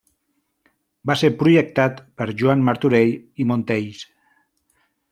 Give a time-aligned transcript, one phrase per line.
[1.09, 3.15] Va ser projectat per Joan Martorell
[3.45, 4.05] i Montells.